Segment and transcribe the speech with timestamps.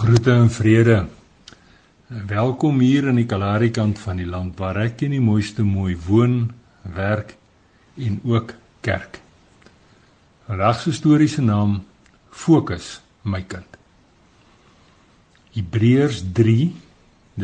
[0.00, 1.08] Groete en vrede.
[2.08, 5.92] Welkom hier in die Kalahari kant van die land waar ek in die mooiste mooi
[6.06, 6.38] woon,
[6.94, 7.34] werk
[8.00, 9.18] en ook kerk.
[10.46, 11.74] Vandag se storie se naam
[12.32, 13.76] Fokus, my kind.
[15.58, 16.56] Hebreërs 3,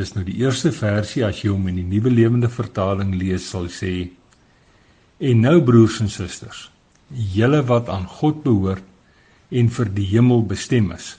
[0.00, 3.68] dis nou die eerste versie as jy hom in die Nuwe Lewende Vertaling lees, sal
[3.68, 4.08] sê:
[5.20, 6.70] En nou broers en susters,
[7.36, 11.18] julle wat aan God behoort en vir die hemel bestem is,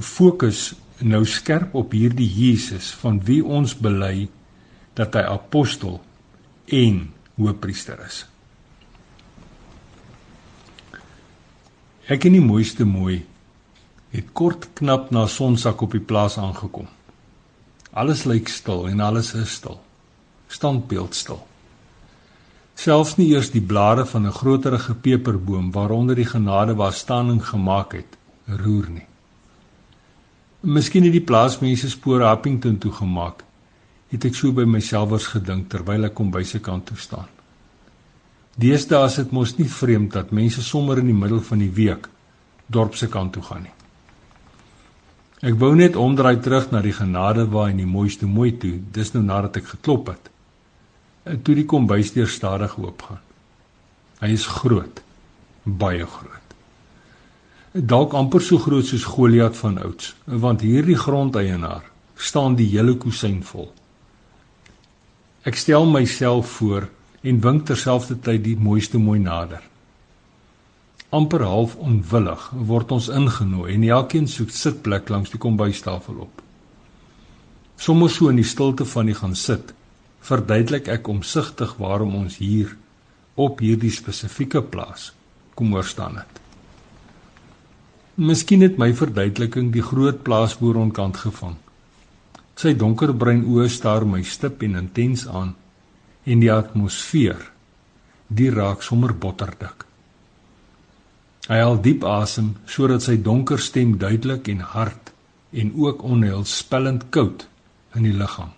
[0.00, 4.28] fokus nou skerp op hierdie Jesus van wie ons bely
[4.96, 6.00] dat hy apostel
[6.72, 7.04] en
[7.36, 8.22] hoëpriester is.
[12.08, 13.22] Ek en die mooiste mooi
[14.12, 16.88] het kort knap na sonsak op die plaas aangekom.
[17.92, 19.78] Alles lyk stil en alles is stil.
[20.52, 21.40] Standbeeld stil.
[22.76, 27.92] Selfs nie eers die blare van 'n groterige peperboom waaronder die genade was standing gemaak
[27.92, 28.16] het,
[28.46, 29.11] roer nie.
[30.62, 33.40] Miskien het die plaasmense spore Appington toe gemaak.
[34.12, 37.26] Het ek so by myself was gedink terwyl ek kom by se kant toe staan.
[38.62, 42.06] Deesdae is dit mos nie vreemd dat mense sommer in die middel van die week
[42.70, 43.74] dorp se kant toe gaan nie.
[45.50, 48.76] Ek wou net omdraai terug na die genade waar in die mooiste mooi toe.
[48.94, 50.30] Dis nou nadat ek geklop het.
[51.26, 53.18] En toe die kombuisdeur stadig oopgaan.
[54.22, 55.02] Hy is groot,
[55.66, 56.41] baie groot
[57.72, 61.84] dalk amper so groot soos Goliat van ouds, want hierdie grondeienaar
[62.16, 63.70] staan die hele kusyn vol.
[65.48, 66.90] Ek stel myself voor
[67.22, 69.62] en wink terselfdertyd die mooiste mooi nader.
[71.12, 76.40] amper half onwillig word ons ingenooi en elkeen soek sitplek langs die kombuistafel op.
[77.76, 79.74] Sommers so in die stilte van die gaan sit,
[80.24, 82.72] verduidelik ek omsigtig waarom ons hier
[83.36, 85.10] op hierdie spesifieke plaas
[85.54, 86.41] kom oor staan het.
[88.16, 91.54] Miskien het my verduideliking die groot plaasboer onkant gevang.
[92.60, 95.54] Sy donkerbruin oë staar my stip en intens aan
[96.28, 97.40] en die atmosfeer
[98.28, 99.86] die raak sommer botterdik.
[101.48, 105.12] Hy haal diep asem sodat sy donker stem duidelik en hard
[105.52, 107.46] en ook onheilspellend koud
[107.96, 108.52] in die liggaam.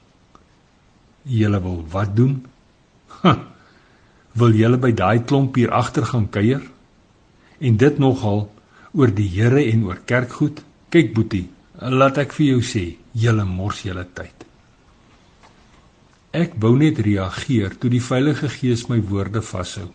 [1.25, 2.41] Julle wil wat doen?
[3.23, 3.39] Ha,
[4.35, 6.67] wil julle by daai klomp hier agter gaan kuier?
[7.63, 8.49] En dit nogal
[8.95, 10.63] oor die Here en oor kerkgoed.
[10.95, 11.49] Kyk Boetie,
[11.91, 12.85] laat ek vir jou sê,
[13.19, 14.45] julle mors julle tyd.
[16.35, 19.89] Ek wou net reageer toe die Heilige Gees my woorde vashou.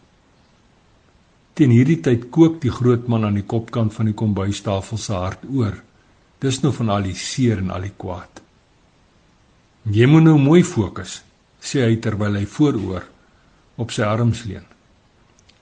[1.55, 5.43] Teen hierdie tyd kook die groot man aan die kopkant van die kombuistafel se hart
[5.51, 5.79] oor.
[6.39, 8.43] Dis nou van al die seer en al die kwaad.
[9.91, 11.19] Jy moet nou mooi fokus,
[11.59, 13.07] sê hy terwyl hy vooroor
[13.79, 14.67] op sy arms leun.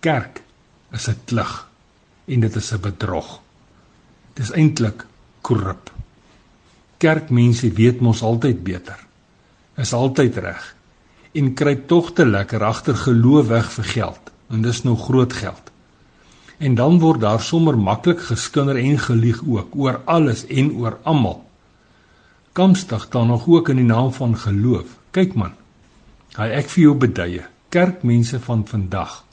[0.01, 0.41] Kerk
[0.93, 1.67] is 'n klug
[2.27, 3.39] en dit is 'n bedrog.
[4.33, 5.05] Dit is eintlik
[5.41, 5.91] korrup.
[6.97, 8.99] Kerkmense weet mos altyd beter.
[9.75, 10.75] Is altyd reg
[11.37, 15.71] en kruip tog te lekker agter geloof weg vir geld en dis nou groot geld.
[16.57, 21.43] En dan word daar sommer maklik geskinder en gelieg ook oor alles en oor almal.
[22.57, 24.97] Kamstig dan nog ook in die naam van geloof.
[25.11, 25.53] Kyk man.
[26.37, 27.43] Hy ek vir jou beduie.
[27.69, 29.23] Kerkmense van vandag.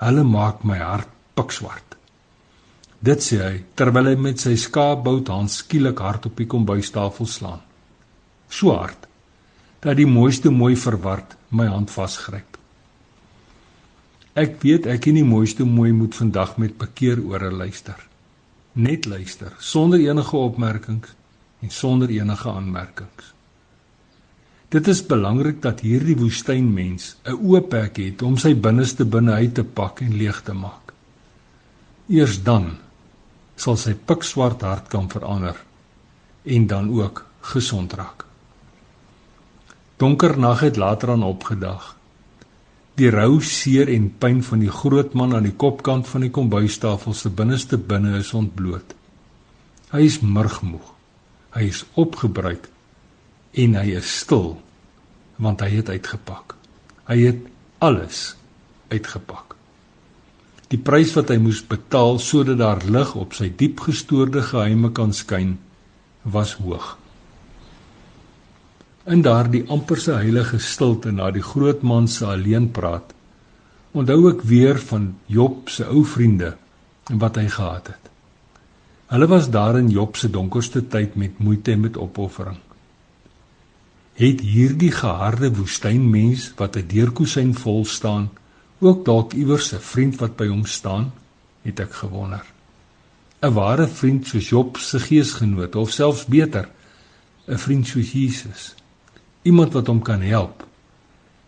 [0.00, 1.99] Hulle maak my hart pikswart.
[3.00, 7.62] Dit sê hy terwyl hy met sy skaapbout hand skielik hard op die kombuistafel slaan.
[8.52, 9.06] So hard
[9.80, 12.58] dat die mooiste mooi verward my hand vasgryp.
[14.36, 17.96] Ek weet ek en die mooiste mooi moet vandag met bekeer ore luister.
[18.76, 21.16] Net luister sonder enige opmerkings
[21.64, 23.32] en sonder enige aanmerkings.
[24.70, 29.54] Dit is belangrik dat hierdie woestynmens 'n oop hek het om sy binneste binne uit
[29.54, 30.92] te pak en leeg te maak.
[32.08, 32.76] Eers dan
[33.60, 35.58] sal sy pikswart hart kan verander
[36.44, 38.24] en dan ook gesond raak.
[40.00, 41.96] Donker nag het later aan opgedag.
[42.96, 47.16] Die rou seer en pyn van die groot man aan die kopkant van die kombuistafel
[47.16, 48.96] se binneste binne is ontbloot.
[49.92, 50.94] Hy is murgmoeg.
[51.52, 52.68] Hy is opgebruik
[53.58, 54.54] en hy is stil
[55.40, 56.54] want hy het uitgepak.
[57.08, 57.46] Hy het
[57.80, 58.34] alles
[58.92, 59.56] uitgepak.
[60.70, 65.10] Die prys wat hy moes betaal sodat daar lig op sy diep gestoorde geheime kan
[65.16, 65.56] skyn,
[66.22, 66.92] was hoog.
[69.10, 73.10] In daardie amperse heilige stilte na die groot man se alleen praat,
[73.90, 76.52] onthou ek weer van Job se ou vriende
[77.10, 78.10] en wat hy gehad het.
[79.10, 82.60] Hulle was daar in Job se donkerste tyd met moeite en met opoffering.
[84.20, 88.30] Het hierdie geharde woestynmens wat 'n deurkusyn vol staan
[88.80, 91.12] ook dalk iewers 'n vriend wat by hom staan,
[91.62, 92.44] het ek gewonder.
[93.42, 96.68] 'n ware vriend soos Job se geesgenoot of selfs beter
[97.48, 98.74] 'n vriend soos Jesus.
[99.42, 100.66] Iemand wat hom kan help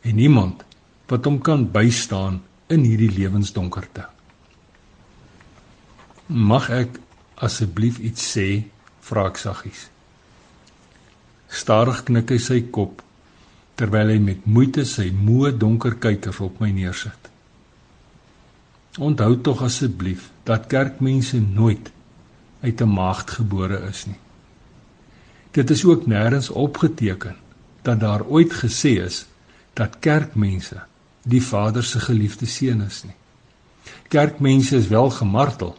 [0.00, 0.64] en iemand
[1.06, 4.06] wat hom kan bystaan in hierdie lewensdonkerte.
[6.26, 7.00] Mag ek
[7.34, 8.64] asseblief iets sê?
[9.00, 9.88] vra ek saggies.
[11.49, 13.02] Stadig knik hy sy kop
[13.74, 17.30] terwyl hy met moeite sy moe donker kykers op my neersit.
[19.00, 21.92] Onthou tog asseblief dat kerkmense nooit
[22.60, 24.20] uit 'n maagd gebore is nie.
[25.50, 27.36] Dit is ook nêrens opgeteken
[27.82, 29.26] dat daar ooit gesê is
[29.72, 30.82] dat kerkmense
[31.22, 33.14] die Vader se geliefde seun is nie.
[34.08, 35.76] Kerkmense is wel gemartel,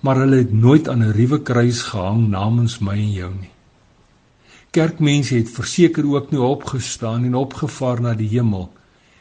[0.00, 3.50] maar hulle het nooit aan 'n ruwe kruis gehang namens my en jou nie.
[4.72, 8.70] Kerkmense het verseker ook nie opgestaan en opgevaar na die hemel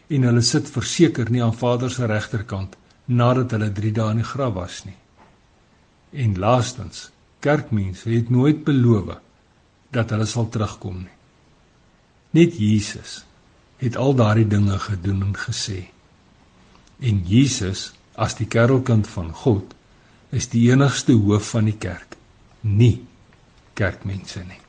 [0.08, 4.28] en hulle sit verseker nie aan Vader se regterkant nadat hulle 3 dae in die
[4.28, 4.96] graf was nie.
[6.24, 7.10] En laastens,
[7.44, 9.18] kerkmense het nooit beloof
[9.92, 11.18] dat hulle sal terugkom nie.
[12.32, 13.26] Net Jesus
[13.84, 15.82] het al daardie dinge gedoen en gesê.
[17.04, 19.76] En Jesus, as die kerkelkind van God,
[20.32, 22.16] is die enigste hoof van die kerk,
[22.62, 23.02] nie
[23.76, 24.62] kerkmense nie.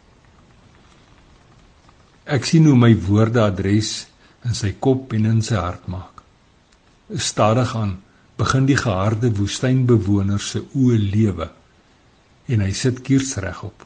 [2.33, 4.07] Ek sien hoe my woorde adres
[4.49, 6.23] in sy kop en in sy hart maak.
[7.13, 7.99] Stadig aan
[8.41, 11.51] begin die geharde woestynbewoner se oë lewe
[12.49, 13.85] en hy sit kiers regop.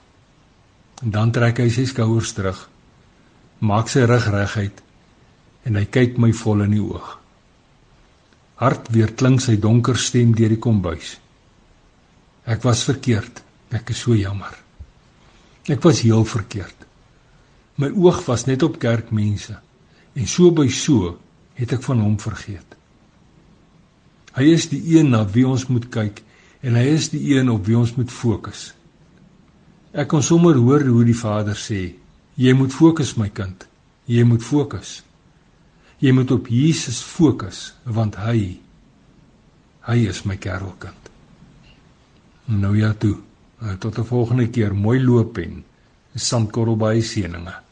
[1.02, 2.60] En dan trek hy sy skouers terug,
[3.66, 4.78] maak sy rug reguit
[5.66, 7.16] en hy kyk my vol in die oog.
[8.62, 11.16] Hart weer klink sy donker stem deur die kombuis.
[12.46, 13.42] Ek was verkeerd.
[13.74, 14.54] Ek is so jammer.
[15.66, 16.85] Ek was heel verkeerd.
[17.76, 19.58] My oog was net op kerkmense
[20.16, 21.18] en so by so
[21.56, 22.76] het ek van hom vergeet.
[24.36, 26.22] Hy is die een na wie ons moet kyk
[26.64, 28.70] en hy is die een op wie ons moet fokus.
[29.96, 31.94] Ek kon sommer hoor hoe die Vader sê:
[32.36, 33.66] "Jy moet fokus my kind.
[34.06, 35.02] Jy moet fokus.
[36.00, 38.58] Jy moet op Jesus fokus want hy
[39.88, 41.10] hy is my kerelkind."
[42.46, 43.16] Nou ja toe.
[43.80, 44.74] Tot 'n volgende keer.
[44.74, 45.64] Mooi loop en
[46.14, 47.65] sandkorrel by seëninge.